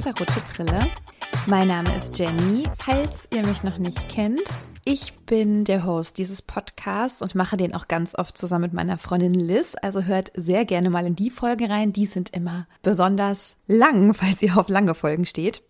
[0.00, 0.90] rosarote Brille.
[1.46, 4.48] Mein Name ist Jenny, falls ihr mich noch nicht kennt.
[4.86, 8.96] Ich bin der Host dieses Podcasts und mache den auch ganz oft zusammen mit meiner
[8.96, 9.74] Freundin Liz.
[9.82, 11.92] Also hört sehr gerne mal in die Folge rein.
[11.92, 15.62] Die sind immer besonders lang, falls ihr auf lange Folgen steht.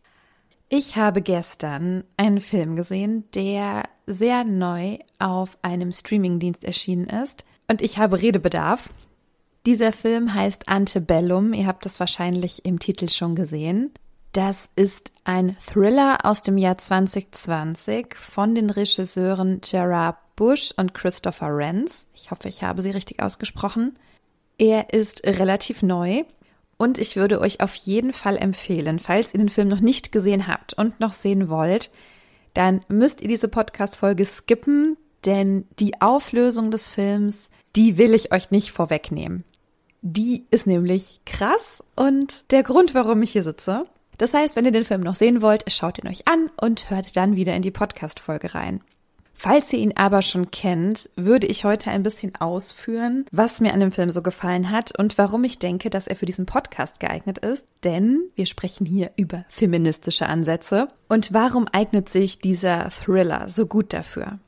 [0.69, 7.45] Ich habe gestern einen Film gesehen, der sehr neu auf einem Streamingdienst erschienen ist.
[7.67, 8.91] Und ich habe Redebedarf.
[9.67, 11.53] Dieser Film heißt Antebellum.
[11.53, 13.91] Ihr habt das wahrscheinlich im Titel schon gesehen.
[14.33, 21.56] Das ist ein Thriller aus dem Jahr 2020 von den Regisseuren Gerard Bush und Christopher
[21.56, 22.06] Renz.
[22.15, 23.98] Ich hoffe, ich habe sie richtig ausgesprochen.
[24.56, 26.23] Er ist relativ neu
[26.77, 30.47] und ich würde euch auf jeden Fall empfehlen, falls ihr den Film noch nicht gesehen
[30.47, 31.91] habt und noch sehen wollt,
[32.55, 38.51] dann müsst ihr diese Podcast-Folge skippen, denn die Auflösung des Films, die will ich euch
[38.53, 39.45] nicht vorwegnehmen.
[40.03, 43.81] Die ist nämlich krass und der Grund, warum ich hier sitze.
[44.21, 47.17] Das heißt, wenn ihr den Film noch sehen wollt, schaut ihn euch an und hört
[47.17, 48.83] dann wieder in die Podcast-Folge rein.
[49.33, 53.81] Falls ihr ihn aber schon kennt, würde ich heute ein bisschen ausführen, was mir an
[53.81, 57.39] dem Film so gefallen hat und warum ich denke, dass er für diesen Podcast geeignet
[57.39, 57.67] ist.
[57.83, 60.89] Denn wir sprechen hier über feministische Ansätze.
[61.09, 64.39] Und warum eignet sich dieser Thriller so gut dafür?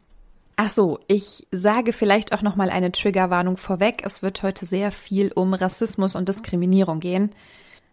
[0.57, 4.03] Ach so, ich sage vielleicht auch noch mal eine Triggerwarnung vorweg.
[4.05, 7.31] Es wird heute sehr viel um Rassismus und Diskriminierung gehen.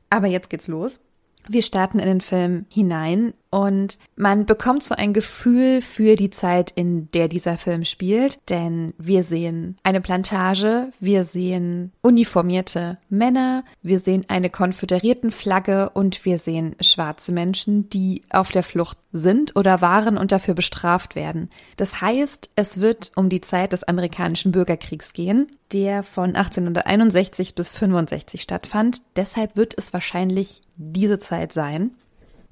[0.10, 1.00] Aber jetzt geht's los.
[1.48, 6.72] Wir starten in den Film hinein und man bekommt so ein Gefühl für die Zeit,
[6.76, 14.00] in der dieser Film spielt, denn wir sehen eine Plantage, wir sehen uniformierte Männer, wir
[14.00, 19.82] sehen eine konföderierten Flagge und wir sehen schwarze Menschen, die auf der Flucht sind oder
[19.82, 21.50] waren und dafür bestraft werden.
[21.78, 27.70] Das heißt, es wird um die Zeit des amerikanischen Bürgerkriegs gehen, der von 1861 bis
[27.70, 29.02] 65 stattfand.
[29.16, 31.96] Deshalb wird es wahrscheinlich diese Zeit sein.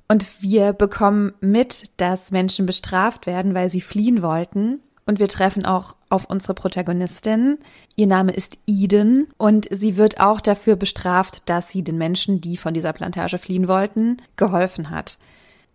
[0.07, 4.79] Und wir bekommen mit, dass Menschen bestraft werden, weil sie fliehen wollten.
[5.06, 7.59] Und wir treffen auch auf unsere Protagonistin.
[7.95, 12.57] Ihr Name ist Eden und sie wird auch dafür bestraft, dass sie den Menschen, die
[12.57, 15.18] von dieser Plantage fliehen wollten, geholfen hat.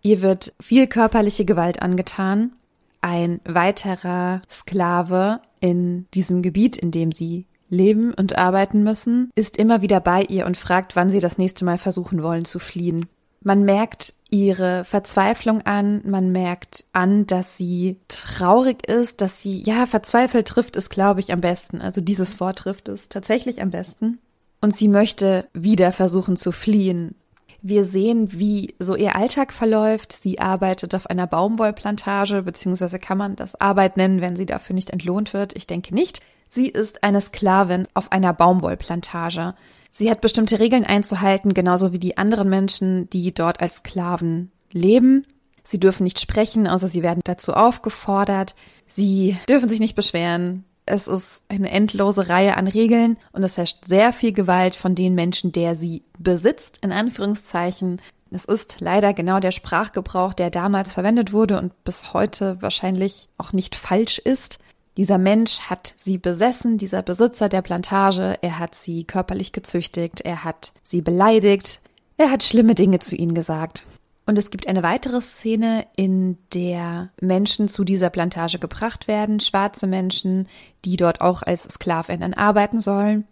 [0.03, 2.53] Ihr wird viel körperliche Gewalt angetan.
[3.01, 9.81] Ein weiterer Sklave in diesem Gebiet, in dem sie leben und arbeiten müssen, ist immer
[9.81, 13.07] wieder bei ihr und fragt, wann sie das nächste Mal versuchen wollen zu fliehen.
[13.43, 19.85] Man merkt ihre Verzweiflung an, man merkt an, dass sie traurig ist, dass sie, ja,
[19.85, 21.81] verzweifelt trifft es, glaube ich, am besten.
[21.81, 24.19] Also dieses Wort trifft es tatsächlich am besten.
[24.61, 27.15] Und sie möchte wieder versuchen zu fliehen.
[27.61, 30.13] Wir sehen, wie so ihr Alltag verläuft.
[30.13, 34.89] Sie arbeitet auf einer Baumwollplantage, beziehungsweise kann man das Arbeit nennen, wenn sie dafür nicht
[34.89, 35.55] entlohnt wird.
[35.55, 36.21] Ich denke nicht.
[36.49, 39.53] Sie ist eine Sklavin auf einer Baumwollplantage.
[39.95, 45.27] Sie hat bestimmte Regeln einzuhalten, genauso wie die anderen Menschen, die dort als Sklaven leben.
[45.63, 48.55] Sie dürfen nicht sprechen, außer sie werden dazu aufgefordert.
[48.87, 50.65] Sie dürfen sich nicht beschweren.
[50.87, 55.13] Es ist eine endlose Reihe an Regeln und es herrscht sehr viel Gewalt von den
[55.13, 58.01] Menschen, der sie besitzt, in Anführungszeichen.
[58.31, 63.53] Es ist leider genau der Sprachgebrauch, der damals verwendet wurde und bis heute wahrscheinlich auch
[63.53, 64.57] nicht falsch ist.
[64.97, 70.43] Dieser Mensch hat sie besessen, dieser Besitzer der Plantage, er hat sie körperlich gezüchtigt, er
[70.43, 71.81] hat sie beleidigt,
[72.17, 73.83] er hat schlimme Dinge zu ihnen gesagt.
[74.25, 79.87] Und es gibt eine weitere Szene, in der Menschen zu dieser Plantage gebracht werden, schwarze
[79.87, 80.47] Menschen,
[80.85, 83.27] die dort auch als Sklavinnen arbeiten sollen.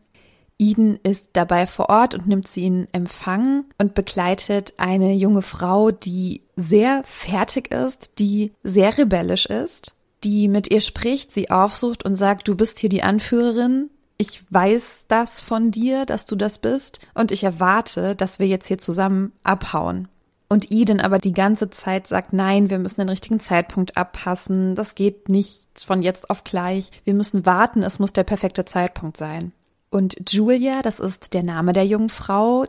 [0.58, 5.92] Eden ist dabei vor Ort und nimmt sie in Empfang und begleitet eine junge Frau,
[5.92, 9.94] die sehr fertig ist, die sehr rebellisch ist
[10.24, 13.90] die mit ihr spricht, sie aufsucht und sagt, du bist hier die Anführerin.
[14.18, 18.68] Ich weiß das von dir, dass du das bist und ich erwarte, dass wir jetzt
[18.68, 20.08] hier zusammen abhauen.
[20.48, 24.76] Und Eden aber die ganze Zeit sagt, nein, wir müssen den richtigen Zeitpunkt abpassen.
[24.76, 26.92] Das geht nicht von jetzt auf gleich.
[27.06, 27.84] Wir müssen warten.
[27.84, 29.54] Es muss der perfekte Zeitpunkt sein.
[29.90, 32.66] Und Julia, das ist der Name der jungen Frau.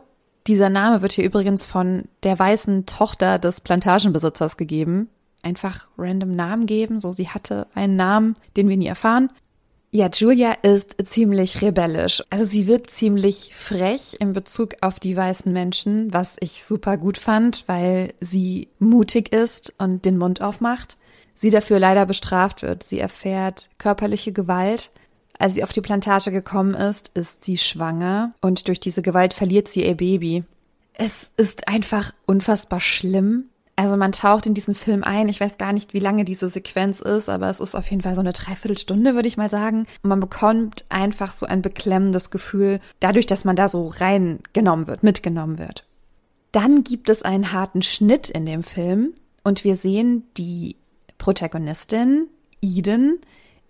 [0.47, 5.09] Dieser Name wird hier übrigens von der weißen Tochter des Plantagenbesitzers gegeben
[5.43, 6.99] einfach random Namen geben.
[6.99, 9.29] So, sie hatte einen Namen, den wir nie erfahren.
[9.95, 12.23] Ja, Julia ist ziemlich rebellisch.
[12.31, 17.19] Also sie wird ziemlich frech in Bezug auf die weißen Menschen, was ich super gut
[17.19, 20.97] fand, weil sie mutig ist und den Mund aufmacht.
[21.35, 22.81] Sie dafür leider bestraft wird.
[22.81, 24.89] Sie erfährt körperliche Gewalt.
[25.37, 29.67] Als sie auf die Plantage gekommen ist, ist sie schwanger und durch diese Gewalt verliert
[29.67, 30.43] sie ihr Baby.
[30.93, 35.29] Es ist einfach unfassbar schlimm, also man taucht in diesen Film ein.
[35.29, 38.13] Ich weiß gar nicht, wie lange diese Sequenz ist, aber es ist auf jeden Fall
[38.13, 39.87] so eine Dreiviertelstunde, würde ich mal sagen.
[40.03, 45.01] Und man bekommt einfach so ein beklemmendes Gefühl, dadurch, dass man da so reingenommen wird,
[45.01, 45.85] mitgenommen wird.
[46.51, 50.75] Dann gibt es einen harten Schnitt in dem Film und wir sehen die
[51.17, 52.27] Protagonistin
[52.61, 53.19] Eden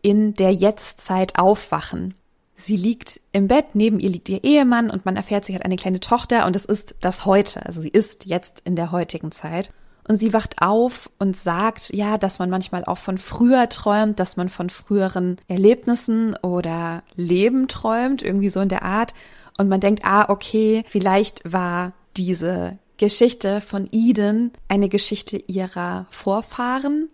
[0.01, 2.13] in der Jetztzeit aufwachen.
[2.55, 5.77] Sie liegt im Bett, neben ihr liegt ihr Ehemann und man erfährt, sie hat eine
[5.77, 7.65] kleine Tochter und es ist das Heute.
[7.65, 9.71] Also sie ist jetzt in der heutigen Zeit.
[10.07, 14.35] Und sie wacht auf und sagt, ja, dass man manchmal auch von früher träumt, dass
[14.35, 19.13] man von früheren Erlebnissen oder Leben träumt, irgendwie so in der Art.
[19.57, 27.09] Und man denkt, ah, okay, vielleicht war diese Geschichte von Eden eine Geschichte ihrer Vorfahren.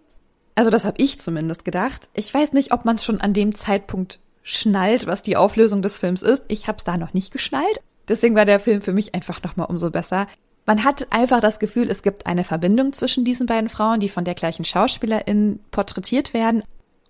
[0.55, 2.09] Also das habe ich zumindest gedacht.
[2.13, 5.95] Ich weiß nicht, ob man es schon an dem Zeitpunkt schnallt, was die Auflösung des
[5.95, 6.43] Films ist.
[6.47, 7.81] Ich habe es da noch nicht geschnallt.
[8.07, 10.27] Deswegen war der Film für mich einfach nochmal umso besser.
[10.69, 14.23] Man hat einfach das Gefühl, es gibt eine Verbindung zwischen diesen beiden Frauen, die von
[14.23, 16.61] der gleichen Schauspielerin porträtiert werden.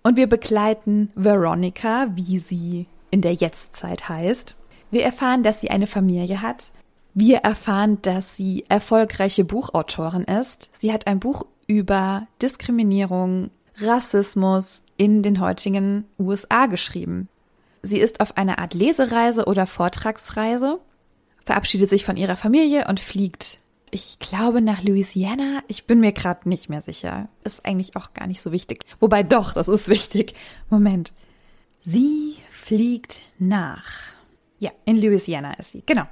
[0.02, 4.54] Und wir begleiten Veronica, wie sie in der Jetztzeit heißt.
[4.90, 6.70] Wir erfahren, dass sie eine Familie hat.
[7.12, 10.70] Wir erfahren, dass sie erfolgreiche Buchautorin ist.
[10.78, 17.28] Sie hat ein Buch über Diskriminierung, Rassismus in den heutigen USA geschrieben.
[17.82, 20.80] Sie ist auf einer Art Lesereise oder Vortragsreise,
[21.50, 23.58] verabschiedet sich von ihrer Familie und fliegt,
[23.90, 25.64] ich glaube, nach Louisiana.
[25.66, 27.28] Ich bin mir gerade nicht mehr sicher.
[27.42, 28.84] Ist eigentlich auch gar nicht so wichtig.
[29.00, 30.34] Wobei doch, das ist wichtig.
[30.68, 31.12] Moment.
[31.84, 33.84] Sie fliegt nach.
[34.60, 35.82] Ja, in Louisiana ist sie.
[35.86, 36.04] Genau.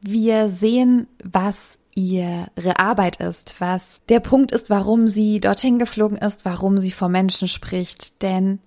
[0.00, 6.44] Wir sehen, was ihre Arbeit ist, was der Punkt ist, warum sie dorthin geflogen ist,
[6.44, 8.22] warum sie vor Menschen spricht.
[8.22, 8.58] Denn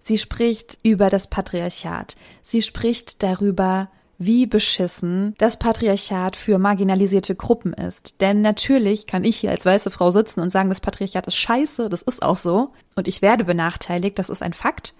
[0.00, 2.16] sie spricht über das Patriarchat.
[2.42, 8.20] Sie spricht darüber, wie beschissen das Patriarchat für marginalisierte Gruppen ist.
[8.20, 11.88] Denn natürlich kann ich hier als weiße Frau sitzen und sagen, das Patriarchat ist scheiße,
[11.88, 12.74] das ist auch so.
[12.96, 14.92] Und ich werde benachteiligt, das ist ein Fakt.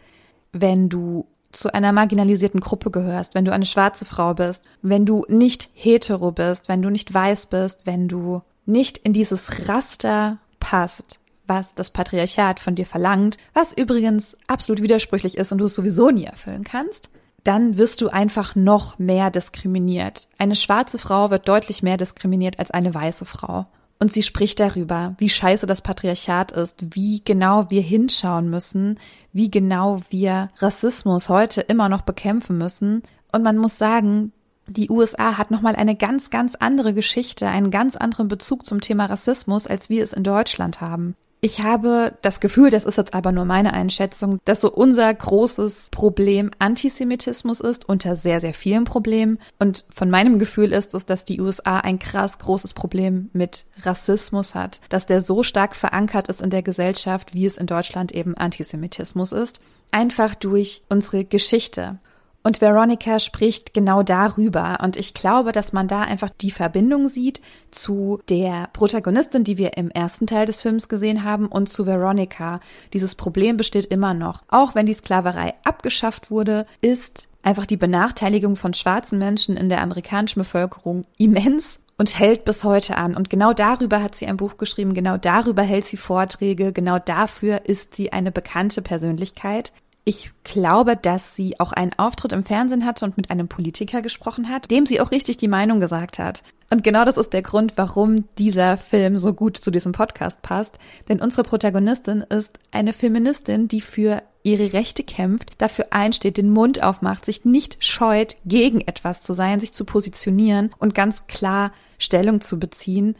[0.52, 5.26] Wenn du zu einer marginalisierten Gruppe gehörst, wenn du eine schwarze Frau bist, wenn du
[5.28, 11.20] nicht hetero bist, wenn du nicht weiß bist, wenn du nicht in dieses Raster passt,
[11.46, 16.08] was das Patriarchat von dir verlangt, was übrigens absolut widersprüchlich ist und du es sowieso
[16.10, 17.10] nie erfüllen kannst,
[17.44, 20.28] dann wirst du einfach noch mehr diskriminiert.
[20.38, 23.66] Eine schwarze Frau wird deutlich mehr diskriminiert als eine weiße Frau.
[23.98, 28.98] Und sie spricht darüber, wie scheiße das Patriarchat ist, wie genau wir hinschauen müssen,
[29.32, 33.02] wie genau wir Rassismus heute immer noch bekämpfen müssen.
[33.30, 34.32] Und man muss sagen,
[34.66, 39.06] die USA hat nochmal eine ganz, ganz andere Geschichte, einen ganz anderen Bezug zum Thema
[39.06, 41.14] Rassismus, als wir es in Deutschland haben.
[41.42, 45.88] Ich habe das Gefühl, das ist jetzt aber nur meine Einschätzung, dass so unser großes
[45.90, 49.38] Problem Antisemitismus ist unter sehr, sehr vielen Problemen.
[49.58, 54.54] Und von meinem Gefühl ist es, dass die USA ein krass großes Problem mit Rassismus
[54.54, 58.36] hat, dass der so stark verankert ist in der Gesellschaft, wie es in Deutschland eben
[58.36, 59.60] Antisemitismus ist.
[59.92, 61.98] Einfach durch unsere Geschichte.
[62.42, 64.78] Und Veronica spricht genau darüber.
[64.82, 69.76] Und ich glaube, dass man da einfach die Verbindung sieht zu der Protagonistin, die wir
[69.76, 72.60] im ersten Teil des Films gesehen haben, und zu Veronica.
[72.94, 74.42] Dieses Problem besteht immer noch.
[74.48, 79.82] Auch wenn die Sklaverei abgeschafft wurde, ist einfach die Benachteiligung von schwarzen Menschen in der
[79.82, 83.14] amerikanischen Bevölkerung immens und hält bis heute an.
[83.14, 87.66] Und genau darüber hat sie ein Buch geschrieben, genau darüber hält sie Vorträge, genau dafür
[87.66, 89.72] ist sie eine bekannte Persönlichkeit.
[90.04, 94.48] Ich glaube, dass sie auch einen Auftritt im Fernsehen hatte und mit einem Politiker gesprochen
[94.48, 96.42] hat, dem sie auch richtig die Meinung gesagt hat.
[96.72, 100.78] Und genau das ist der Grund, warum dieser Film so gut zu diesem Podcast passt.
[101.08, 106.82] Denn unsere Protagonistin ist eine Feministin, die für ihre Rechte kämpft, dafür einsteht, den Mund
[106.82, 112.40] aufmacht, sich nicht scheut, gegen etwas zu sein, sich zu positionieren und ganz klar Stellung
[112.40, 113.16] zu beziehen,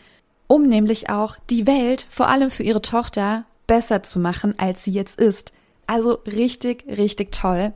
[0.46, 4.90] um nämlich auch die Welt, vor allem für ihre Tochter, besser zu machen, als sie
[4.92, 5.52] jetzt ist.
[5.90, 7.72] Also richtig, richtig toll.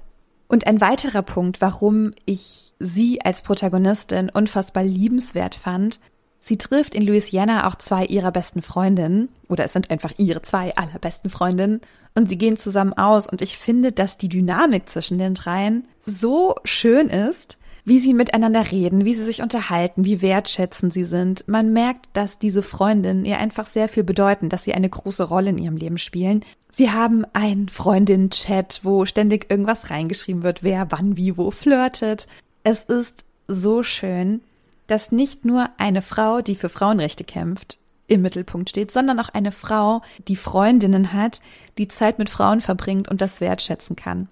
[0.47, 5.99] Und ein weiterer Punkt, warum ich sie als Protagonistin unfassbar liebenswert fand,
[6.39, 10.77] sie trifft in Louisiana auch zwei ihrer besten Freundinnen, oder es sind einfach ihre zwei
[10.77, 11.81] allerbesten Freundinnen,
[12.15, 16.55] und sie gehen zusammen aus, und ich finde, dass die Dynamik zwischen den dreien so
[16.63, 21.47] schön ist, wie sie miteinander reden, wie sie sich unterhalten, wie wertschätzend sie sind.
[21.47, 25.51] Man merkt, dass diese Freundinnen ihr einfach sehr viel bedeuten, dass sie eine große Rolle
[25.51, 26.45] in ihrem Leben spielen.
[26.71, 32.27] Sie haben einen Freundin-Chat, wo ständig irgendwas reingeschrieben wird, wer wann wie wo flirtet.
[32.63, 34.41] Es ist so schön,
[34.87, 39.53] dass nicht nur eine Frau, die für Frauenrechte kämpft, im Mittelpunkt steht, sondern auch eine
[39.53, 41.41] Frau, die Freundinnen hat,
[41.79, 44.29] die Zeit mit Frauen verbringt und das wertschätzen kann.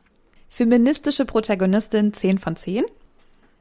[0.49, 2.85] Feministische Protagonistin 10 von 10.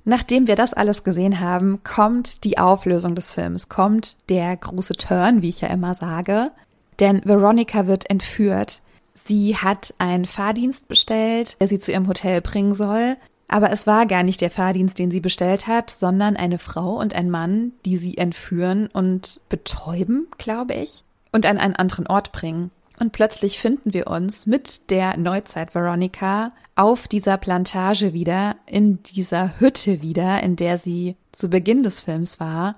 [0.03, 5.41] Nachdem wir das alles gesehen haben, kommt die Auflösung des Films, kommt der große Turn,
[5.41, 6.51] wie ich ja immer sage.
[6.99, 8.81] Denn Veronica wird entführt.
[9.13, 13.17] Sie hat einen Fahrdienst bestellt, der sie zu ihrem Hotel bringen soll.
[13.47, 17.13] Aber es war gar nicht der Fahrdienst, den sie bestellt hat, sondern eine Frau und
[17.13, 22.71] ein Mann, die sie entführen und betäuben, glaube ich, und an einen anderen Ort bringen.
[23.01, 29.59] Und plötzlich finden wir uns mit der Neuzeit Veronica auf dieser Plantage wieder, in dieser
[29.59, 32.75] Hütte wieder, in der sie zu Beginn des Films war.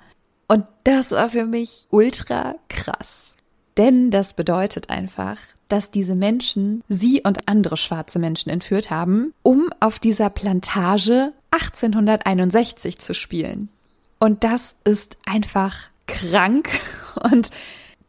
[0.47, 3.33] Und das war für mich ultra krass.
[3.75, 9.71] Denn das bedeutet einfach, dass diese Menschen sie und andere schwarze Menschen entführt haben, um
[9.81, 13.67] auf dieser Plantage 1861 zu spielen.
[14.19, 16.69] Und das ist einfach krank
[17.29, 17.49] und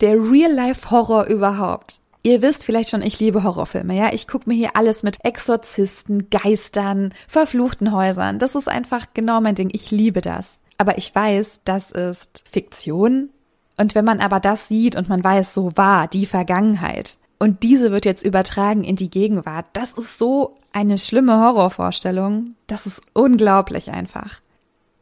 [0.01, 2.01] der Real-Life-Horror überhaupt.
[2.27, 4.13] Ihr wisst vielleicht schon, ich liebe Horrorfilme, ja.
[4.15, 8.39] Ich gucke mir hier alles mit Exorzisten, Geistern, verfluchten Häusern.
[8.39, 9.69] Das ist einfach genau mein Ding.
[9.73, 10.59] Ich liebe das.
[10.79, 13.29] Aber ich weiß, das ist Fiktion.
[13.77, 17.93] Und wenn man aber das sieht und man weiß, so war die Vergangenheit, und diese
[17.93, 19.67] wird jetzt übertragen in die Gegenwart.
[19.75, 22.55] Das ist so eine schlimme Horrorvorstellung.
[22.69, 24.41] Das ist unglaublich einfach.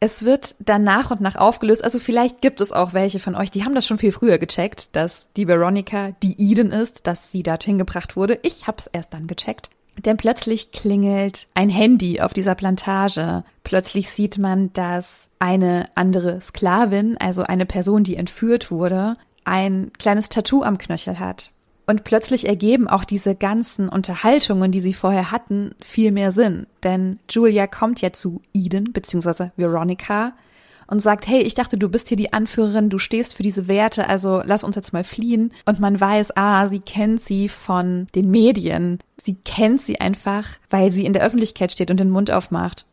[0.03, 1.81] Es wird dann nach und nach aufgelöst.
[1.81, 4.93] Also vielleicht gibt es auch welche von euch, die haben das schon viel früher gecheckt,
[4.97, 8.37] dass die Veronica die Eden ist, dass sie dorthin gebracht wurde.
[8.43, 9.69] Ich hab's erst dann gecheckt.
[10.03, 13.45] Denn plötzlich klingelt ein Handy auf dieser Plantage.
[13.63, 20.27] Plötzlich sieht man, dass eine andere Sklavin, also eine Person, die entführt wurde, ein kleines
[20.27, 21.51] Tattoo am Knöchel hat.
[21.85, 26.65] Und plötzlich ergeben auch diese ganzen Unterhaltungen, die sie vorher hatten, viel mehr Sinn.
[26.83, 30.33] Denn Julia kommt ja zu Eden, beziehungsweise Veronica,
[30.87, 34.07] und sagt, hey, ich dachte, du bist hier die Anführerin, du stehst für diese Werte,
[34.07, 35.51] also lass uns jetzt mal fliehen.
[35.65, 38.99] Und man weiß, ah, sie kennt sie von den Medien.
[39.21, 42.85] Sie kennt sie einfach, weil sie in der Öffentlichkeit steht und den Mund aufmacht.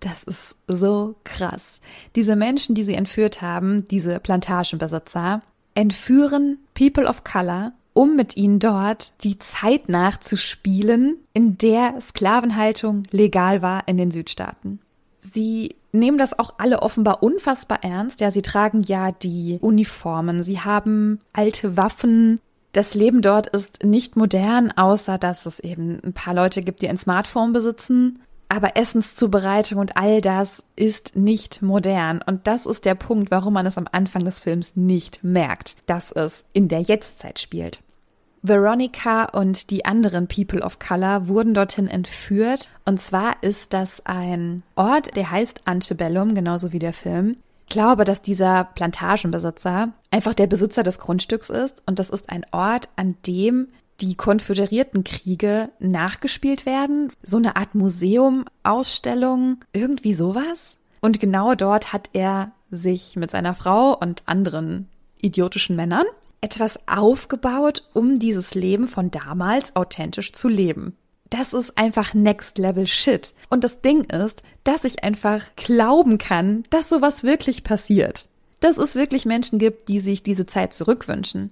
[0.00, 1.80] Das ist so krass.
[2.16, 5.40] Diese Menschen, die sie entführt haben, diese Plantagenbesitzer,
[5.74, 13.62] entführen People of Color um mit ihnen dort die Zeit nachzuspielen, in der Sklavenhaltung legal
[13.62, 14.80] war in den Südstaaten.
[15.18, 18.20] Sie nehmen das auch alle offenbar unfassbar ernst.
[18.20, 22.40] Ja, sie tragen ja die Uniformen, sie haben alte Waffen.
[22.72, 26.88] Das Leben dort ist nicht modern, außer dass es eben ein paar Leute gibt, die
[26.88, 28.20] ein Smartphone besitzen.
[28.52, 32.20] Aber Essenszubereitung und all das ist nicht modern.
[32.20, 36.12] Und das ist der Punkt, warum man es am Anfang des Films nicht merkt, dass
[36.12, 37.80] es in der Jetztzeit spielt.
[38.42, 42.68] Veronica und die anderen People of Color wurden dorthin entführt.
[42.84, 47.38] Und zwar ist das ein Ort, der heißt Antebellum, genauso wie der Film.
[47.66, 51.82] Ich glaube, dass dieser Plantagenbesitzer einfach der Besitzer des Grundstücks ist.
[51.86, 53.68] Und das ist ein Ort, an dem
[54.02, 57.12] die konföderierten Kriege nachgespielt werden.
[57.22, 60.76] So eine Art Museum, Ausstellung, irgendwie sowas.
[61.00, 64.88] Und genau dort hat er sich mit seiner Frau und anderen
[65.20, 66.04] idiotischen Männern
[66.40, 70.96] etwas aufgebaut, um dieses Leben von damals authentisch zu leben.
[71.30, 73.32] Das ist einfach Next Level Shit.
[73.50, 78.26] Und das Ding ist, dass ich einfach glauben kann, dass sowas wirklich passiert
[78.62, 81.50] dass es wirklich Menschen gibt, die sich diese Zeit zurückwünschen.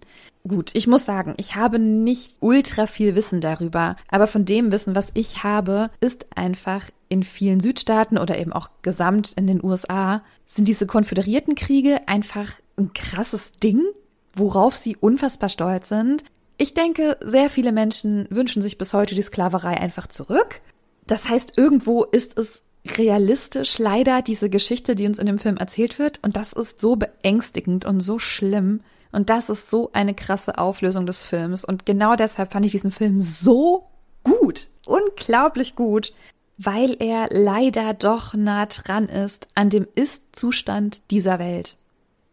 [0.49, 4.95] Gut, ich muss sagen, ich habe nicht ultra viel Wissen darüber, aber von dem Wissen,
[4.95, 10.23] was ich habe, ist einfach in vielen Südstaaten oder eben auch gesamt in den USA,
[10.47, 13.83] sind diese konföderierten Kriege einfach ein krasses Ding,
[14.35, 16.25] worauf sie unfassbar stolz sind.
[16.57, 20.61] Ich denke, sehr viele Menschen wünschen sich bis heute die Sklaverei einfach zurück.
[21.07, 22.63] Das heißt, irgendwo ist es
[22.97, 26.19] realistisch leider diese Geschichte, die uns in dem Film erzählt wird.
[26.23, 28.81] Und das ist so beängstigend und so schlimm.
[29.13, 31.65] Und das ist so eine krasse Auflösung des Films.
[31.65, 33.89] Und genau deshalb fand ich diesen Film so
[34.23, 34.69] gut.
[34.87, 36.13] Unglaublich gut.
[36.59, 41.77] Weil er leider doch nah dran ist an dem Ist-Zustand dieser Welt.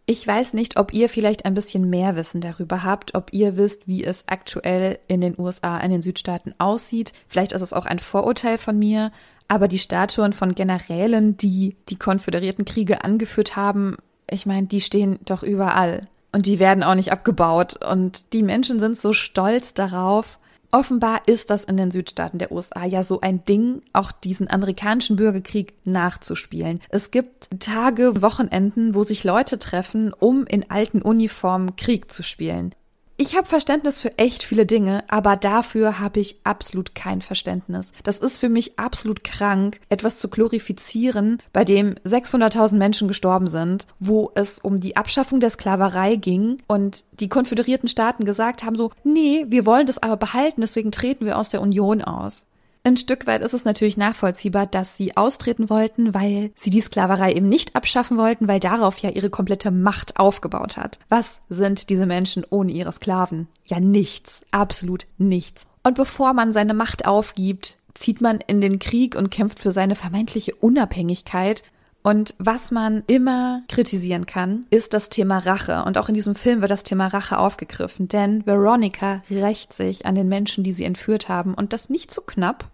[0.10, 3.88] Ich weiß nicht, ob ihr vielleicht ein bisschen mehr Wissen darüber habt, ob ihr wisst,
[3.88, 7.12] wie es aktuell in den USA, in den Südstaaten aussieht.
[7.28, 9.12] Vielleicht ist es auch ein Vorurteil von mir,
[9.50, 13.98] aber die Statuen von Generälen, die die konföderierten Kriege angeführt haben,
[14.30, 16.08] ich meine, die stehen doch überall.
[16.32, 17.84] Und die werden auch nicht abgebaut.
[17.86, 20.40] Und die Menschen sind so stolz darauf.
[20.72, 25.16] Offenbar ist das in den Südstaaten der USA ja so ein Ding, auch diesen amerikanischen
[25.16, 26.82] Bürgerkrieg nachzuspielen.
[26.90, 32.76] Es gibt Tage, Wochenenden, wo sich Leute treffen, um in alten Uniformen Krieg zu spielen.
[33.20, 37.92] Ich habe Verständnis für echt viele Dinge, aber dafür habe ich absolut kein Verständnis.
[38.04, 43.88] Das ist für mich absolut krank, etwas zu glorifizieren, bei dem 600.000 Menschen gestorben sind,
[44.00, 48.92] wo es um die Abschaffung der Sklaverei ging und die konföderierten Staaten gesagt haben so,
[49.04, 52.46] nee, wir wollen das aber behalten, deswegen treten wir aus der Union aus.
[52.88, 57.34] Ein Stück weit ist es natürlich nachvollziehbar, dass sie austreten wollten, weil sie die Sklaverei
[57.34, 60.98] eben nicht abschaffen wollten, weil darauf ja ihre komplette Macht aufgebaut hat.
[61.10, 63.50] Was sind diese Menschen ohne ihre Sklaven?
[63.66, 64.40] Ja, nichts.
[64.52, 65.68] Absolut nichts.
[65.84, 69.96] Und bevor man seine Macht aufgibt, zieht man in den Krieg und kämpft für seine
[69.96, 71.64] vermeintliche Unabhängigkeit.
[72.04, 75.84] Und was man immer kritisieren kann, ist das Thema Rache.
[75.84, 80.16] Und auch in diesem Film wird das Thema Rache aufgegriffen, denn Veronica rächt sich an
[80.16, 82.72] den Menschen, die sie entführt haben und das nicht zu knapp.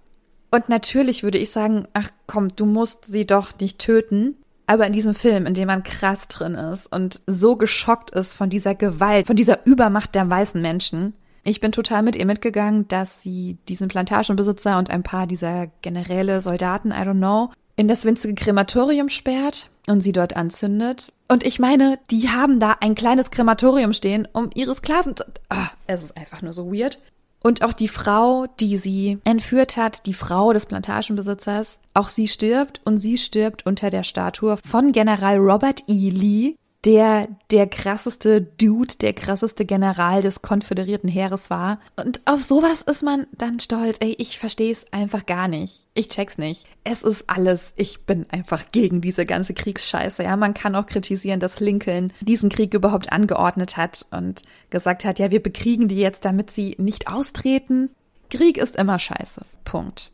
[0.54, 4.36] Und natürlich würde ich sagen, ach komm, du musst sie doch nicht töten.
[4.68, 8.52] Aber in diesem Film, in dem man krass drin ist und so geschockt ist von
[8.52, 13.24] dieser Gewalt, von dieser Übermacht der weißen Menschen, ich bin total mit ihr mitgegangen, dass
[13.24, 18.36] sie diesen Plantagenbesitzer und ein paar dieser Generäle, Soldaten, I don't know, in das winzige
[18.36, 21.12] Krematorium sperrt und sie dort anzündet.
[21.28, 25.24] Und ich meine, die haben da ein kleines Krematorium stehen, um ihre Sklaven zu.
[25.50, 27.00] Ah, es ist einfach nur so weird.
[27.46, 32.80] Und auch die Frau, die sie entführt hat, die Frau des Plantagenbesitzers, auch sie stirbt
[32.86, 36.10] und sie stirbt unter der Statue von General Robert E.
[36.10, 36.56] Lee,
[36.86, 41.80] der der krasseste Dude, der krasseste General des konföderierten Heeres war.
[41.96, 43.98] Und auf sowas ist man dann stolz.
[44.00, 45.86] Ey, ich verstehe es einfach gar nicht.
[45.94, 46.66] Ich check's nicht.
[46.84, 47.74] Es ist alles.
[47.78, 50.24] Ich bin einfach gegen diese ganze Kriegsscheiße.
[50.24, 55.20] Ja, man kann auch kritisieren, dass Lincoln diesen Krieg überhaupt angeordnet hat und gesagt hat,
[55.20, 57.92] ja, wir bekriegen die jetzt, damit sie nicht austreten.
[58.30, 59.42] Krieg ist immer scheiße.
[59.64, 60.12] Punkt.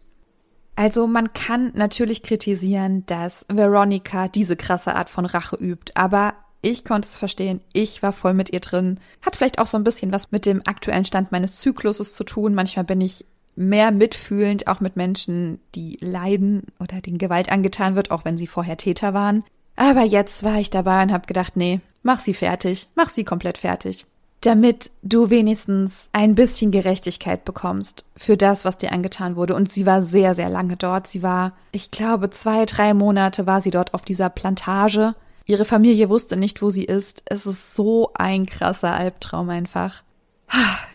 [0.76, 6.84] Also man kann natürlich kritisieren, dass Veronica diese krasse Art von Rache übt, aber ich
[6.84, 7.62] konnte es verstehen.
[7.72, 9.00] Ich war voll mit ihr drin.
[9.22, 12.54] Hat vielleicht auch so ein bisschen was mit dem aktuellen Stand meines Zykluses zu tun.
[12.54, 13.26] Manchmal bin ich
[13.56, 18.48] mehr mitfühlend, auch mit Menschen, die leiden oder denen Gewalt angetan wird, auch wenn sie
[18.48, 19.44] vorher Täter waren.
[19.76, 23.58] Aber jetzt war ich dabei und habe gedacht, nee, mach sie fertig, mach sie komplett
[23.58, 24.06] fertig.
[24.42, 29.56] Damit du wenigstens ein bisschen Gerechtigkeit bekommst für das, was dir angetan wurde.
[29.56, 31.08] Und sie war sehr, sehr lange dort.
[31.08, 35.16] Sie war, ich glaube, zwei, drei Monate war sie dort auf dieser Plantage
[35.50, 37.24] Ihre Familie wusste nicht, wo sie ist.
[37.26, 40.04] Es ist so ein krasser Albtraum einfach.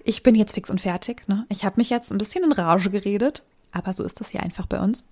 [0.04, 1.26] Ich bin jetzt fix und fertig.
[1.26, 1.44] Ne?
[1.48, 4.66] Ich habe mich jetzt ein bisschen in Rage geredet, aber so ist das hier einfach
[4.66, 5.04] bei uns.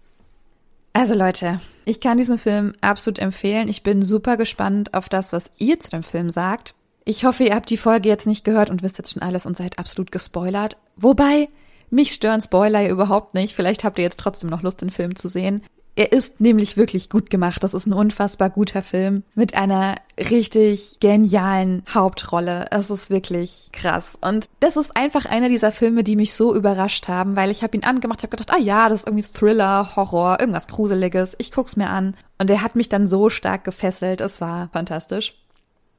[0.92, 3.68] Also Leute, ich kann diesen Film absolut empfehlen.
[3.68, 6.76] Ich bin super gespannt auf das, was ihr zu dem Film sagt.
[7.04, 9.56] Ich hoffe, ihr habt die Folge jetzt nicht gehört und wisst jetzt schon alles und
[9.56, 10.76] seid absolut gespoilert.
[10.94, 11.48] Wobei,
[11.90, 13.56] mich stören Spoiler überhaupt nicht.
[13.56, 15.62] Vielleicht habt ihr jetzt trotzdem noch Lust, den Film zu sehen.
[15.94, 17.62] Er ist nämlich wirklich gut gemacht.
[17.62, 22.66] Das ist ein unfassbar guter Film mit einer richtig genialen Hauptrolle.
[22.70, 24.16] Es ist wirklich krass.
[24.20, 27.76] Und das ist einfach einer dieser Filme, die mich so überrascht haben, weil ich habe
[27.76, 31.34] ihn angemacht, habe gedacht, ah ja, das ist irgendwie Thriller, Horror, irgendwas Gruseliges.
[31.36, 32.16] Ich guck's mir an.
[32.38, 34.22] Und er hat mich dann so stark gefesselt.
[34.22, 35.34] Es war fantastisch.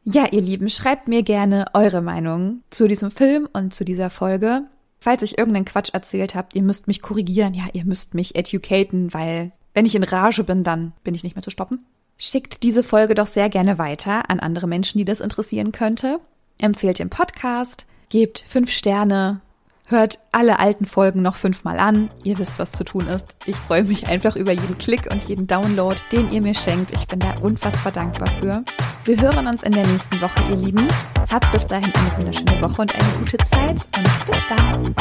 [0.05, 4.63] Ja, ihr Lieben, schreibt mir gerne eure Meinung zu diesem Film und zu dieser Folge.
[4.99, 9.13] Falls ich irgendeinen Quatsch erzählt habt, ihr müsst mich korrigieren, ja, ihr müsst mich educaten,
[9.13, 11.85] weil wenn ich in Rage bin, dann bin ich nicht mehr zu stoppen.
[12.17, 16.19] Schickt diese Folge doch sehr gerne weiter an andere Menschen, die das interessieren könnte.
[16.59, 19.41] Empfehlt den Podcast, gebt fünf Sterne,
[19.85, 22.11] hört alle alten Folgen noch fünfmal an.
[22.23, 23.35] Ihr wisst, was zu tun ist.
[23.45, 26.91] Ich freue mich einfach über jeden Klick und jeden Download, den ihr mir schenkt.
[26.91, 28.63] Ich bin da unfassbar dankbar für.
[29.05, 30.87] Wir hören uns in der nächsten Woche, ihr Lieben.
[31.31, 34.95] Habt bis dahin eine wunderschöne Woche und eine gute Zeit und bis dann.